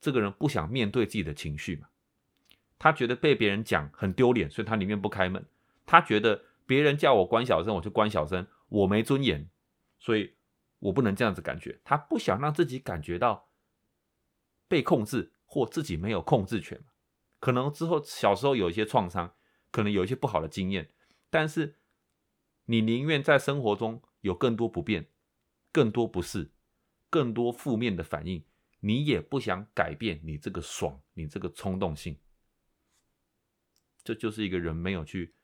[0.00, 1.88] 这个人不想面对自己的情绪嘛。
[2.78, 5.46] 他觉得被别人讲很丢脸，所以他里面不开门。
[5.84, 9.50] 他觉得别人叫我关小声，我就关小声，我没尊严，
[9.98, 10.34] 所以
[10.78, 11.80] 我不能这样子感觉。
[11.84, 13.50] 他不想让自己感觉到
[14.66, 16.80] 被控制或自己没有控制权。
[17.40, 19.34] 可能之后小时候有一些创伤，
[19.72, 20.88] 可能有一些不好的经验，
[21.28, 21.76] 但是
[22.66, 25.10] 你宁愿在生活中有更多不便、
[25.72, 26.52] 更多不适、
[27.10, 28.44] 更多负面的反应，
[28.78, 32.16] 你也不想改变你这个爽、你这个冲动性。
[34.04, 35.34] 这就是一个人没有去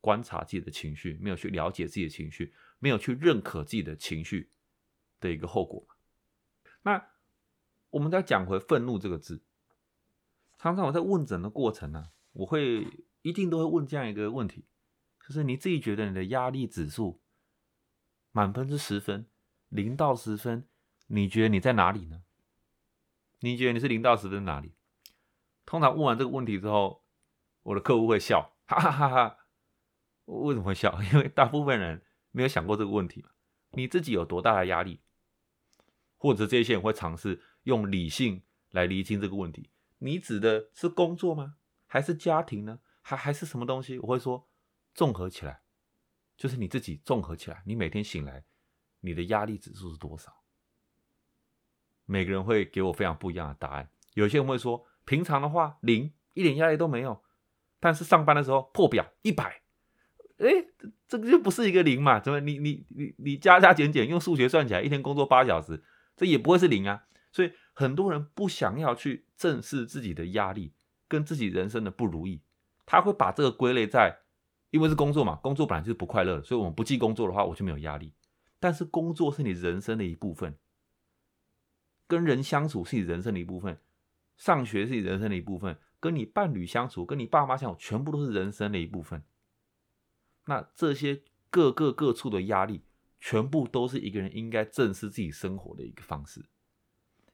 [0.00, 4.52] 观察自己的情绪，没有去了解自己的情绪，没有去认可自己的情绪
[5.18, 5.84] 的一个后果。
[6.82, 7.04] 那
[7.90, 9.42] 我们再讲回愤怒这个字，
[10.66, 12.84] 常常我在问诊的过程呢，我会
[13.22, 14.66] 一定都会问这样一个问题，
[15.24, 17.22] 就是你自己觉得你的压力指数
[18.32, 19.28] 满分是十分，
[19.68, 20.66] 零到十分，
[21.06, 22.24] 你觉得你在哪里呢？
[23.38, 24.74] 你觉得你是零到十分哪里？
[25.64, 27.04] 通常问完这个问题之后。
[27.62, 29.38] 我的客户会笑，哈哈哈哈！
[30.26, 31.02] 为什么会笑？
[31.12, 32.00] 因为大部分人
[32.30, 33.24] 没有想过这个问题。
[33.72, 35.00] 你自己有多大的压力？
[36.16, 39.68] 或者这些人会尝试用理性来厘清这个问题。
[39.98, 41.56] 你指的是工作吗？
[41.86, 42.80] 还是家庭呢？
[43.00, 43.98] 还还是什么东西？
[44.00, 44.48] 我会说，
[44.94, 45.60] 综合起来，
[46.36, 48.44] 就是你自己综合起来，你每天醒来，
[49.00, 50.42] 你的压力指数是多少？
[52.04, 53.90] 每个人会给我非常不一样的答案。
[54.14, 57.22] 有些人会说，平常的话零，一点压力都没有。
[57.78, 59.62] 但是上班的时候破表一百，
[60.38, 60.48] 哎，
[61.06, 62.18] 这个就不是一个零嘛？
[62.18, 65.84] 怎么你你你你加加减减用数学算起来，一天工作八小时，
[66.16, 67.06] 这也不会是零啊。
[67.36, 70.72] 所以很多人不想要去正视自己的压力
[71.06, 72.40] 跟自己人生的不如意，
[72.86, 74.20] 他会把这个归类在，
[74.70, 78.14] 因为是工作嘛，工作本来就是不快乐，所以我们不记工作的话，我就没有压力。
[78.58, 80.56] 但是工作是你人生的一部分，
[82.06, 83.78] 跟人相处是你人生的一部分，
[84.38, 85.78] 上学是你人生的一部分。
[86.00, 89.22] 跟你伴侣相处，跟你爸妈相处，全部都是人生的一部分。
[90.46, 92.82] 那这些各个各处的压力，
[93.20, 96.42] 全部都是一个人应该正视自己生活的一个方式。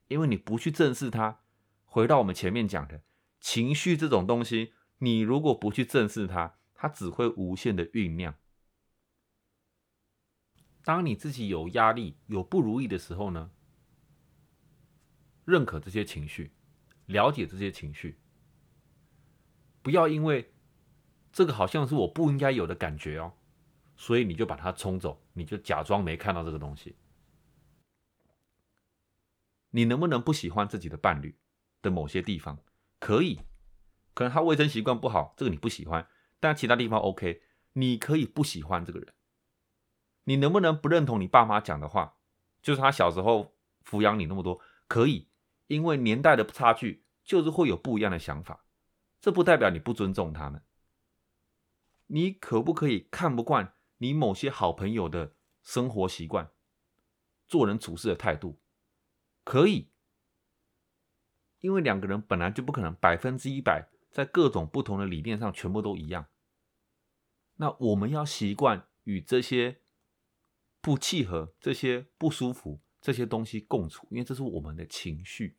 [0.07, 1.39] 因为你不去正视它，
[1.85, 3.03] 回到我们前面讲的
[3.39, 8.35] 情绪这种东西，你如果不去正视它，它只会无限的酝酿。
[10.83, 13.51] 当你自己有压力、有不如意的时候呢，
[15.45, 16.51] 认可这些情绪，
[17.05, 18.19] 了解这些情绪。
[19.81, 20.53] 不要因为
[21.31, 23.33] 这个好像是我不应该有的感觉哦，
[23.95, 26.95] 所以你就把它冲走，你就假装没看到这个东西。
[29.75, 31.35] 你能不能不喜欢自己的伴侣
[31.81, 32.59] 的某些地方？
[32.99, 33.39] 可以，
[34.13, 36.07] 可能他卫生习惯不好，这个你不喜欢，
[36.39, 37.41] 但其他地方 OK，
[37.73, 39.11] 你可以不喜欢这个人。
[40.25, 42.17] 你能不能不认同你爸妈讲的话？
[42.61, 45.27] 就是他小时候抚养你那么多，可以，
[45.65, 48.63] 因为年代的差距，就是会有不一样的想法。
[49.19, 50.63] 这不代表你不尊重他们。
[52.07, 55.33] 你可不可以看不惯你某些好朋友的
[55.63, 56.51] 生活习惯、
[57.47, 58.59] 做人处事的态度？
[59.43, 59.89] 可以，
[61.59, 66.27] 因为两个人本来就不可能百分之一百在各种不同的理念上全部都一样。
[67.57, 69.81] 那我们要习惯与这些
[70.81, 75.57] 不契合、这些不舒服这些东西共处，因为这是我们的情绪。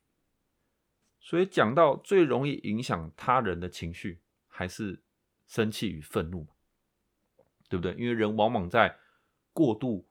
[1.20, 5.02] 所以讲到最容易影响他人的情绪，还是
[5.46, 6.46] 生气与愤怒，
[7.68, 7.92] 对不对？
[7.94, 8.98] 因为人往往在
[9.52, 10.06] 过度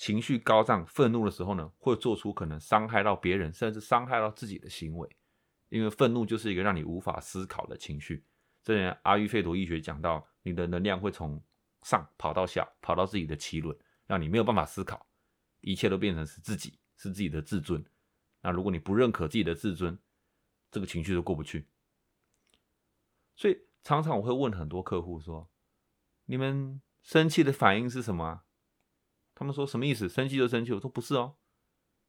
[0.00, 5.06] 情绪高涨、愤怒的时候呢，会做出可能伤害到别人，甚至伤害到自己的行为。
[5.68, 8.24] 因为愤怒就是一个让你无法思考的情绪。
[8.62, 11.38] 这前阿育吠陀医学讲到，你的能量会从
[11.82, 15.06] 上跑到下，跑到自己的脐轮，让你没有办法思考，
[15.60, 17.84] 一切都变成是自己，是自己的自尊。
[18.40, 19.98] 那如果你不认可自己的自尊，
[20.70, 21.68] 这个情绪就过不去。
[23.36, 25.50] 所以常常我会问很多客户说
[26.24, 28.44] ：“你们生气的反应是什么？”
[29.40, 30.06] 他们说：“什么意思？
[30.06, 31.38] 生气就生气？”我说：“不是哦，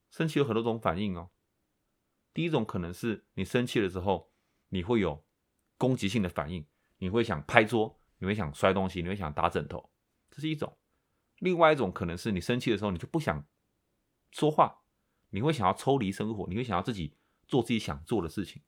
[0.10, 1.32] 生气有很多种反应哦。
[2.34, 4.34] 第一种可能是你生气的时候，
[4.68, 5.26] 你会有
[5.78, 6.68] 攻击性的反应，
[6.98, 9.92] 你会想拍桌，你会想摔东西，你会想打枕头，
[10.30, 10.78] 这是一种。
[11.38, 13.48] 另外一种可能是你生气的时候，你就不想
[14.32, 14.80] 说话。”
[15.34, 17.16] 你会想要抽离生活，你会想要自己
[17.48, 18.62] 做自己想做的事情，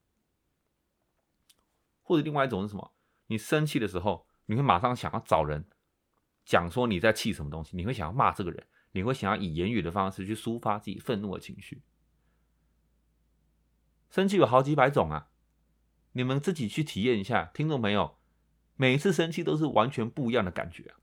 [2.01, 2.95] 或者另外一种是什么？
[3.27, 5.67] 你生气的时候，你会马上想要找人
[6.45, 11.81] 讲说你在气什么东西，你会想要骂这个人，你会想要以言语的方式去抒发自己愤怒的情绪。
[14.09, 15.29] 生气有好几百种啊，
[16.11, 18.17] 你们自己去体验一下，听懂没有，
[18.75, 20.93] 每一次生气都是完全不一样的感觉。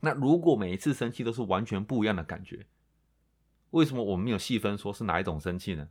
[0.00, 2.66] 那如果每一次生气都是完全不一样的感觉？
[3.70, 5.88] 为什么我们没有细分说是哪一种生气呢？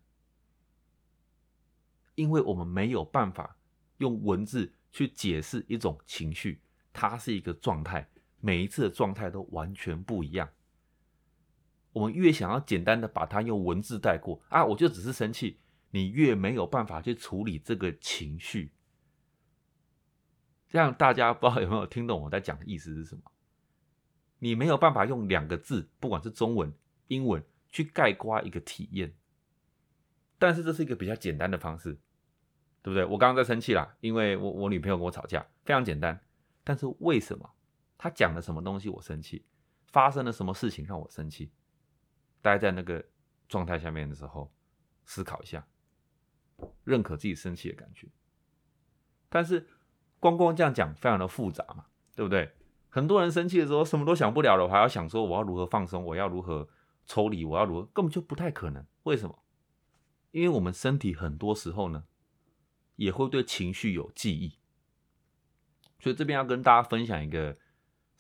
[2.16, 3.58] 因为我们没有办法
[3.98, 6.62] 用文字去解释一种情绪，
[6.96, 10.50] 它是一个状态，每一次的状态都完全不一样。
[11.92, 15.60] 我们越想要简单的把它用文字带过啊，我就只是生气，
[15.92, 18.72] 你越没有办法去处理这个情绪。
[20.70, 23.22] 这样大家不知道有没有听懂我在讲的意思是什么？
[24.40, 26.74] 你没有办法用两个字，不管是中文、
[27.10, 27.44] 英文。
[27.72, 29.14] 去概括一个体验，
[30.40, 31.92] 但是这是一个比较简单的方式，
[32.82, 33.04] 对不对？
[33.04, 36.18] 我刚刚在生气啦，因为我我女朋友跟我吵架，非常简单。
[36.66, 37.50] 但是为什么
[37.98, 39.46] 他讲了什么东西我生气？
[39.88, 41.54] 发生了什么事情让我生气？
[42.42, 43.06] 待在那个
[43.48, 44.54] 状态下面的时候，
[45.06, 45.66] 思考一下，
[46.84, 48.10] 认可自己生气的感觉。
[49.30, 49.66] 但是
[50.20, 52.52] 光光这样讲非常的复杂嘛，对不对？
[52.90, 56.68] 很多人生气的时候什么都想不了了，我还要想说我要如何放松，我要如何。
[57.08, 57.86] 抽离，我要如何？
[57.94, 58.84] 根本就不太可能。
[59.04, 59.44] 为什么？
[60.32, 62.06] 因为我们身体很多时候呢，
[62.96, 64.58] 也会对情绪有记忆。
[66.00, 67.58] 所以这边要跟大家分享一个，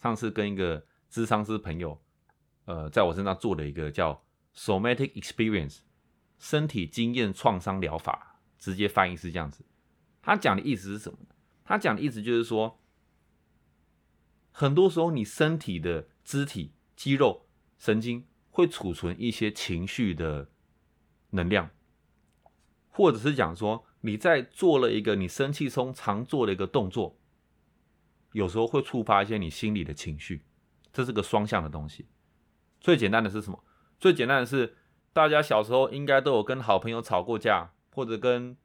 [0.01, 2.01] 上次跟一个智商师朋友，
[2.65, 4.23] 呃，在我身上做的一个叫
[4.55, 5.79] somatic experience
[6.37, 9.65] 身体经验创伤疗法，直接翻译是这样子。
[10.21, 11.19] 他讲的意思是什么？
[11.63, 12.79] 他讲的意思就是说，
[14.51, 17.45] 很多时候你身体的肢体、肌肉、
[17.77, 18.25] 神经。
[18.55, 20.49] 会储存一些情绪的
[21.31, 21.71] 能量，
[22.87, 27.19] 或者是讲说你在做了一个你生气中常做的一个动作，
[28.35, 30.43] 有时候会触发一些你心里的情绪，
[30.91, 32.05] 这是个双向的东西。
[32.81, 33.63] 最简单的是什么？
[33.97, 34.75] 最简单的是
[35.13, 38.57] 大家小时候应该都有跟好朋友吵过架，或者跟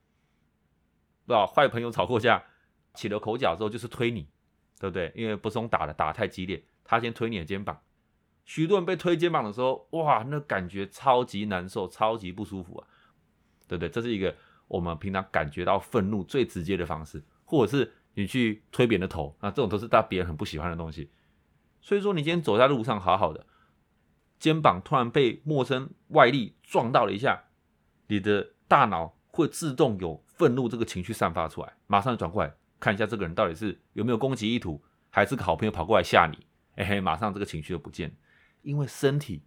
[1.24, 2.42] 不坏朋友吵过架，
[2.94, 4.28] 起了口角之后就是推你，
[4.80, 5.12] 对不对？
[5.14, 7.80] 因为不是用打的，打太激烈，他先推你的肩膀。
[8.44, 12.88] 许多人被推肩膀的时候，哇，那感觉超级难受，超级不舒服啊，
[13.68, 13.88] 对不对？
[13.88, 14.34] 这是一个
[14.66, 21.10] 我们平常感觉到愤怒最直接的方式，或者是你去推别人的头，那这种都是大别人很不喜欢的东西。
[21.80, 23.46] 所以说，你今天走在路上好好的，
[24.38, 27.44] 肩膀突然被陌生外力撞到了一下，
[28.08, 36.46] 你的大脑会自动有愤怒这个情绪散发出来，马上转过来看一下这个人到底是有没有攻击意图，还是个好朋友跑过来吓你，
[36.76, 38.16] 嘿嘿，马上这个情绪就不见。
[38.62, 39.42] 因为身体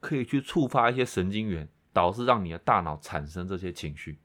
[0.00, 4.18] 可以去触发一些神经元，导致让你的大脑产生这些情绪，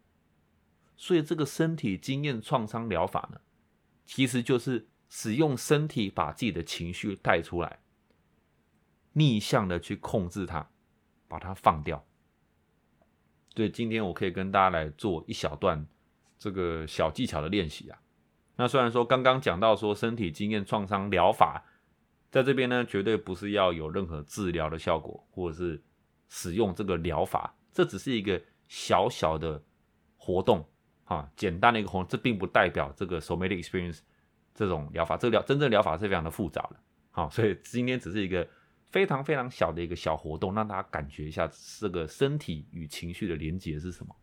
[0.98, 3.39] 所以这个身体经验创伤疗法呢，
[4.10, 7.80] 其实就是使用身体把自己的情绪带出来，
[9.13, 10.67] 逆向的去控制它，
[11.28, 12.04] 把它放掉。
[13.54, 15.86] 对，今天我可以跟大家来做一小段
[16.39, 18.02] 这个小技巧的练习啊。
[18.56, 21.63] 那虽然说刚刚讲到说身体经验创伤疗法。
[22.32, 25.84] 在这边呢，绝对不是要有任何治疗的效果，或者是
[26.28, 29.63] 使用这个疗法，这只是一个小小的
[30.15, 30.67] 活动，
[31.10, 34.00] 啊，简单的一个活动，这并不代表这个 somatic experience
[34.56, 36.76] 这种疗法，这个疗真正疗法是非常的复杂的，
[37.12, 38.48] 好，所以今天只是一个
[38.86, 41.49] 非常非常小的一个小活动，让大家感觉一下
[41.80, 44.16] 这个身体与情绪的连接是什么。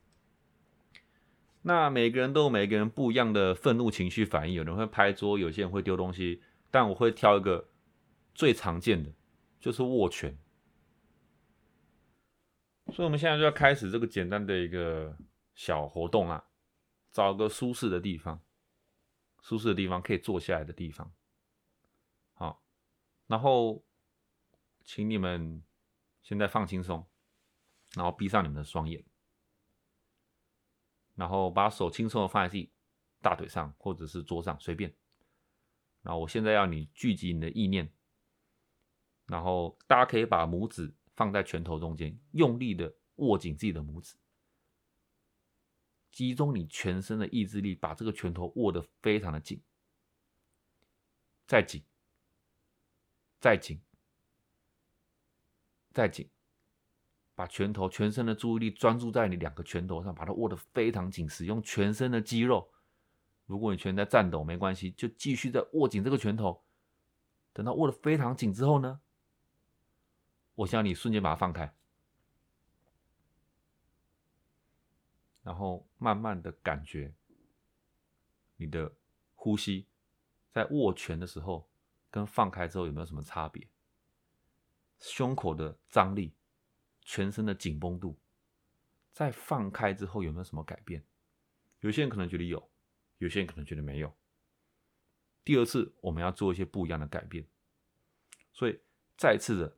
[1.62, 7.68] 那每个人都有每个人不一样的愤怒情绪反应，有人会拍桌，有些人会丢东西，但我会挑一个。
[8.38, 9.10] 最常见的
[9.58, 10.36] 就是握拳，
[12.92, 15.16] 所以我们现在就要开始这个简单的一个
[15.54, 16.44] 小活动啊，
[17.16, 18.44] 找个舒适的地方，
[19.40, 21.14] 舒适的地方可以坐下来的地方，
[22.34, 22.62] 好，
[23.26, 23.82] 然后
[24.84, 25.64] 请你们
[26.20, 27.08] 现在放轻松，
[27.94, 29.02] 然后闭上你们的双眼，
[31.14, 32.70] 然后把手轻松的放在自己
[33.22, 34.94] 大腿上或者是桌上随便，
[36.02, 37.90] 然后我现在要你聚集你的意念。
[39.24, 44.16] 然后大家可以把拇指放在拳头中间，用力的握紧自己的拇指，
[46.16, 49.60] 集中你全身的意志力，把这个拳头握得非常的紧，
[51.46, 51.84] 再紧，
[53.38, 53.78] 再紧，
[55.92, 56.26] 再紧，
[57.34, 62.72] 把拳头全身的注意力专注在你两个拳头上，把它握得非常紧，使用全身的肌肉。
[63.44, 66.64] 如果你拳在颤抖，没关系，就继续在握紧这个拳头。
[67.52, 69.02] 等到握得非常紧之后呢，
[70.54, 71.75] 我希望你瞬间把它放开。
[75.46, 77.14] 然后慢慢的感觉
[78.56, 78.92] 你的
[79.36, 79.86] 呼吸，
[80.50, 81.68] 在握拳的时候
[82.10, 83.64] 跟放开之后有没有什么差别？
[84.98, 86.34] 胸口的张力、
[87.00, 88.18] 全身的紧绷度，
[89.12, 91.04] 在放开之后有没有什么改变？
[91.78, 92.68] 有些人可能觉得有，
[93.18, 94.12] 有些人可能觉得没有。
[95.44, 97.46] 第二次我们要做一些不一样的改变，
[98.52, 98.80] 所以
[99.16, 99.76] 再次的，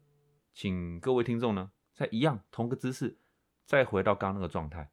[0.54, 3.18] 请各位听众呢，在一样同个姿势，
[3.66, 4.90] 再回到刚刚那个状态。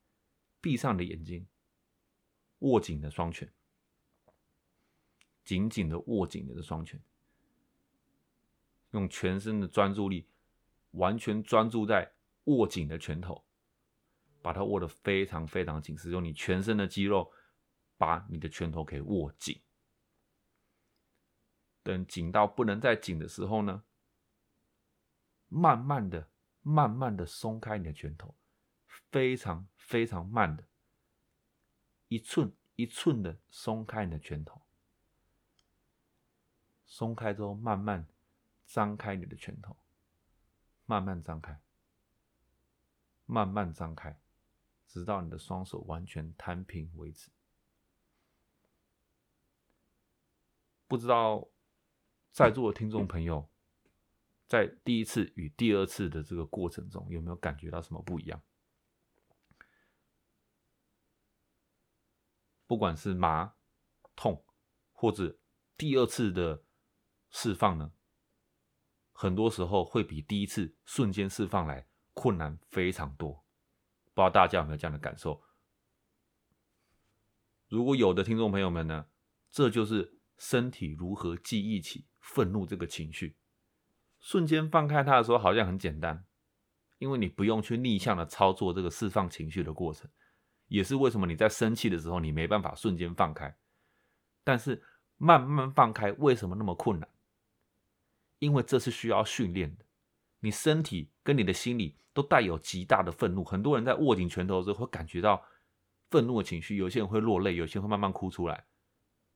[0.65, 1.45] 闭上你的眼睛，
[2.61, 3.47] 握紧的双拳，
[5.43, 6.99] 紧紧的握紧你的双拳，
[8.89, 10.27] 用全身的专注力，
[10.93, 12.11] 完全专注在
[12.45, 13.45] 握紧的拳头，
[14.41, 17.31] 把它握得非常非常紧，使用你全身的肌肉
[17.95, 19.61] 把你的拳头给握紧。
[21.83, 23.83] 等紧到不能再紧的时候呢，
[25.47, 26.27] 慢慢的、
[26.63, 28.35] 慢慢的松开你的拳头。
[29.11, 30.63] 非常非常慢的，
[32.07, 34.61] 一寸一寸的松开你的拳头，
[36.85, 38.07] 松开之后慢慢
[38.65, 39.77] 张开你的拳头，
[40.85, 41.59] 慢慢张开，
[43.25, 44.19] 慢慢张开，
[44.87, 47.29] 直到你的双手完全摊平为止。
[50.87, 51.47] 不知道
[52.31, 53.49] 在座的听众朋友，
[54.47, 58.41] 在第一次与第二次的这个过程中，有没有感觉到什么不一样？
[62.67, 63.53] 不管是麻、
[64.15, 64.45] 痛，
[64.91, 65.37] 或者
[65.77, 66.63] 第二次的
[67.29, 67.91] 释放呢，
[69.11, 73.45] 很多时候会比第一次瞬间释放来困难非常多。
[74.13, 75.43] 不知道大家有没有这样的感受？
[77.67, 79.07] 如果有的听众朋友们呢，
[79.51, 83.37] 这就是身体如何记忆起愤怒这个情绪，
[84.19, 86.25] 瞬间放开它的时候好像很简单，
[86.99, 90.09] 因为你不用去逆向的操作这个释放情绪的过程。
[90.67, 93.55] 也是为什么你在生气的时候，你没办法瞬间放开，
[94.43, 94.81] 但是
[95.17, 97.09] 慢慢放开为什么那么困难？
[98.39, 99.85] 因为这是需要训练的。
[100.39, 105.43] 你身体跟你的心理都带有极大的愤怒，很多人在握紧拳头的时候会感觉到
[106.09, 108.65] 愤怒的情绪，有些人会落泪，有些人会慢慢哭出来，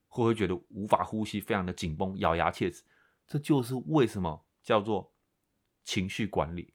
[0.08, 2.84] 会会觉得无法呼吸，非常的紧绷，咬牙切齿。
[3.26, 5.12] 这就是为什么叫做
[5.84, 6.74] 情绪管理。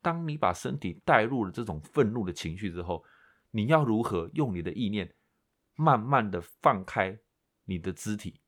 [0.00, 3.04] 当你把身体带入了这种愤怒的情绪之后，
[3.56, 5.14] 你要如何用你的意念，
[5.76, 7.20] 慢慢的放开
[7.66, 8.40] 你的肢体，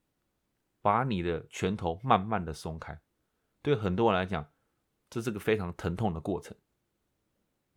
[0.82, 3.00] 把你的拳头慢慢的松开。
[3.62, 4.52] 对很多人来讲，
[5.08, 6.56] 这是个非常疼痛的过程，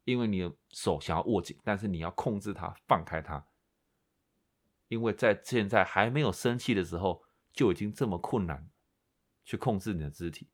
[0.06, 3.46] 因为你的手想要握紧，但是你要控制它，放开它。
[4.88, 7.24] 因为在现在还没有生气的时候，
[7.54, 8.72] 就已经这么困难
[9.46, 10.50] 去控制你的肢体，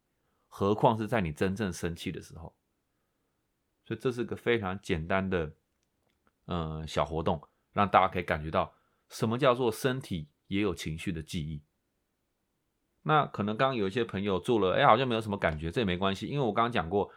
[0.49, 2.53] 何况是在你真正生气的时候。
[3.85, 5.55] 所以这是个非常简单的。
[6.45, 7.41] 嗯，小活动
[7.73, 8.73] 让大家可以感觉到
[9.09, 11.63] 什么叫做身体也有情绪的记忆。
[13.03, 17.11] 那可能刚刚有一些朋友做了，哎，好像没有什么感觉，这也没关系，因为我刚刚讲过，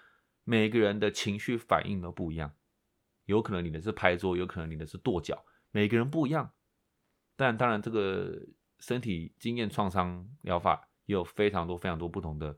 [0.45, 2.55] 每个人的情绪反应都不一样，
[3.25, 6.53] 有可能你的是拍桌，有可能你的是跺脚，每个人不一样。
[7.37, 8.39] 但当然，这个
[8.81, 12.55] 身体经验创伤疗法也有非常多非常多不同的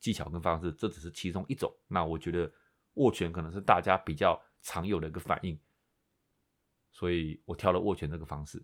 [0.00, 1.72] 技巧跟方式，这只是其中一种。
[1.86, 2.50] 那我觉得
[2.94, 5.56] 握拳可能是大家比较常有的一个反应。
[6.92, 8.62] 所以我挑了握拳这个方式，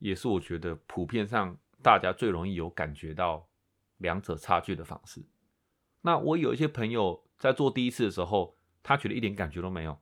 [0.00, 3.48] 也是我觉得普遍上大家最容易有感觉到
[3.98, 5.24] 两者差距的方式。
[6.02, 9.96] 那我有一些朋友在做第一次的时候，他觉得一点感觉都没有，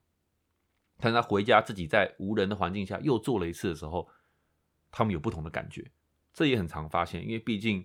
[0.99, 4.09] 但他回家自己在无人的环境下又做了一次的时候，
[4.91, 5.93] 他们有不同的感觉。
[6.33, 7.85] 这也很常发现，因为毕竟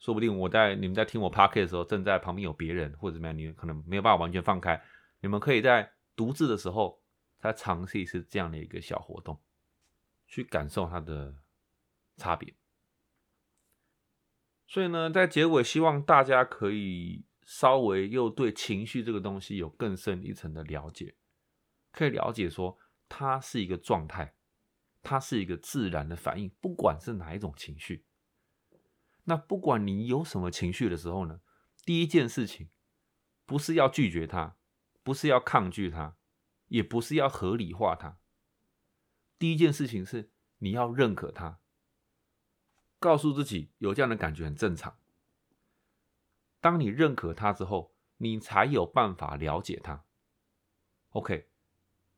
[0.00, 4.82] 说不定我在你们在听我 p a r k 的时候，正在旁边有别人或者怎么样，你们可能没有办法完全放开。
[5.20, 7.00] 你们可以在独自的时候。
[7.38, 9.40] 他尝试是这样的一个小活动，
[10.26, 11.34] 去感受它的
[12.16, 12.54] 差别。
[14.66, 21.16] 所以呢，在结尾希望大家可以稍微又对情绪这个东西有更深一层的了解，
[21.92, 22.78] 可以了解说
[23.08, 24.34] 它是一个状态，
[25.02, 28.04] 它是一个自然的反应，不管是哪一种情绪。
[29.24, 31.40] 那不管你有什么情绪的时候呢，
[31.84, 32.70] 第一件事情
[33.46, 34.56] 不是要拒绝它。
[35.00, 36.17] 不是要抗拒它，
[36.68, 38.18] 也不是要合理化它。
[39.38, 41.58] 第一件事情是你要认可它，
[42.98, 44.96] 告诉自己有这样的感觉很正常。
[46.60, 50.04] 当你认可它之后，你才有办法了解它。
[51.10, 51.48] OK，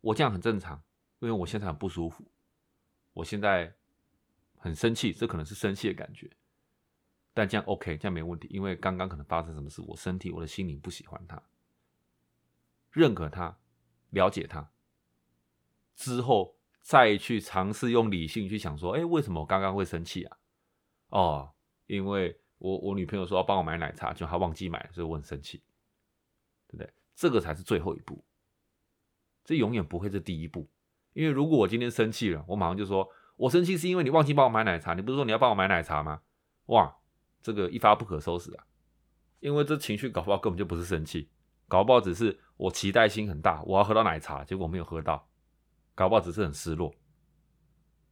[0.01, 0.83] 我这样很正常，
[1.19, 2.31] 因为我现在很不舒服，
[3.13, 3.77] 我现在
[4.57, 6.31] 很生气，这可能是生气的感觉。
[7.33, 11.41] 但这样 OK，这样没问题，因为刚刚可能发生什么事，我身体、我的心灵不喜欢它。
[12.91, 13.60] 认可它，
[14.11, 14.71] 了解它
[15.97, 20.37] 之后，再去尝试用理性去想说：，哎，为什么我刚刚会生气啊？
[21.09, 21.53] 哦，
[21.87, 25.63] 因为我我女朋友说要帮我买奶茶，就她忘记买，所以我很生气，
[26.69, 26.93] 对不对？
[27.15, 28.25] 这个才是最后一步，
[29.45, 30.69] 这永远不会是第一步。
[31.13, 36.23] 因为如果我今天生气了，我马上就说我生气是因为你忘记帮我买奶茶，你不是说你要帮我买奶茶吗？
[36.67, 36.97] 哇，
[37.43, 38.65] 这个一发不可收拾啊！
[39.41, 41.29] 因为这情绪搞不好根本就不是生气。
[41.71, 45.31] 搞不好只是我期待心很大，我要喝到奶茶，结果没有喝到，
[45.95, 46.93] 搞不好只是很失落，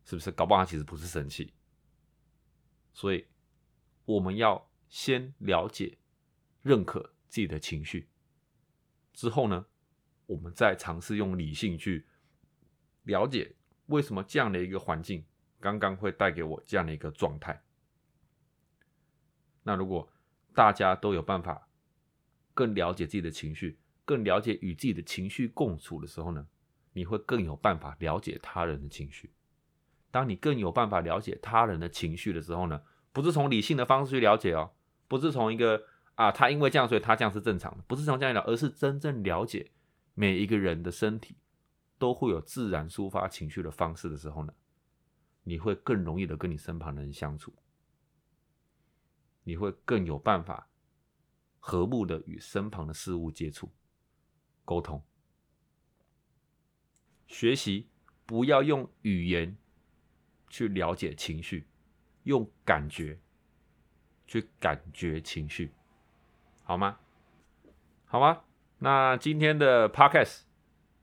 [0.04, 0.30] 是不是？
[0.30, 1.52] 搞不好他其实不是生气，
[2.92, 3.26] 所以
[4.04, 5.98] 我们要先了解、
[6.62, 8.08] 认可自己的情绪，
[9.12, 9.66] 之后呢，
[10.26, 12.06] 我们再尝试用理性去
[13.02, 13.56] 了解
[13.86, 15.26] 为什么这样的一个环境
[15.58, 17.60] 刚刚会带给我这样的一个状态。
[19.64, 20.08] 那如果
[20.54, 21.67] 大家都有办法。
[22.58, 26.44] 更了解自己的情绪，更了解与自己的情绪共处的时候呢，
[26.92, 29.30] 你会更有办法了解他人的情绪。
[30.10, 32.82] 当你更有办法了解他人的情绪的时候呢，
[33.12, 34.72] 不是从理性的方式去了解哦，
[35.06, 35.84] 不是从一个
[36.16, 39.70] 啊他因为这样所以他这样是正常的，不是从这样聊，而是真正了解
[40.14, 41.36] 每一个人的身体
[41.96, 44.52] 都会有自然抒发情绪的方式的时候呢，
[45.44, 47.54] 你会更容易的跟你身旁的人相处，
[49.44, 50.68] 你会更有办法。
[51.68, 53.70] 和睦的与身旁的事物接触、
[54.64, 55.04] 沟通、
[57.26, 57.90] 学习，
[58.24, 59.54] 不要用语言
[60.48, 61.66] 去了解情绪，
[62.22, 63.20] 用感觉
[64.26, 65.70] 去感觉情绪，
[66.64, 66.98] 好吗？
[68.06, 68.44] 好吗？
[68.78, 70.44] 那今天的 podcast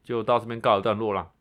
[0.01, 1.32] 就到这边告一段落了。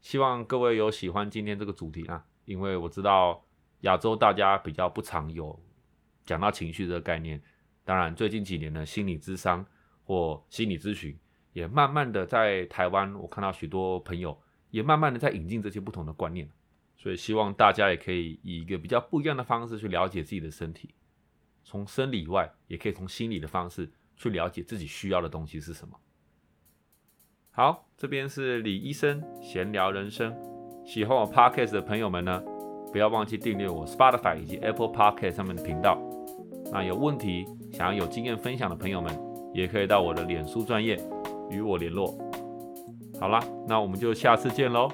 [0.00, 3.44] 希望各位有喜欢今天这个主题啊，因为我知道
[3.80, 5.62] 亚洲大家比较不常有
[6.24, 7.42] 讲到情绪这个概念。
[7.84, 9.64] 当然，最近几年呢，心理咨商
[10.04, 11.14] 或心理咨询
[11.52, 14.36] 也慢慢的在台湾，我看到许多朋友
[14.70, 16.48] 也慢慢的在引进这些不同的观念，
[16.96, 20.94] 所以希望大家也可以以一个比较不一样的方式去了解自己的身体，
[21.62, 26.00] 从生理以外，也可以从心理的方式去了解自己需要的东西是什么。
[27.50, 30.34] 好，这边是李医生闲聊人生，
[30.86, 32.42] 喜欢我 podcast 的朋友们呢，
[32.90, 36.13] 不要忘记订阅我 Spotify 以及 Apple Podcast 上面的频道。
[36.74, 39.16] 那有问题想要有经验分享的朋友们，
[39.52, 40.98] 也可以到我的脸书专业
[41.48, 42.18] 与我联络。
[43.20, 44.90] 好啦，那我们就下次见喽。